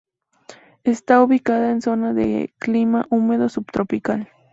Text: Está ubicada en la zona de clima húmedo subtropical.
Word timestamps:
Está 0.83 1.21
ubicada 1.23 1.67
en 1.69 1.75
la 1.75 1.81
zona 1.81 2.13
de 2.15 2.55
clima 2.57 3.05
húmedo 3.11 3.49
subtropical. 3.49 4.29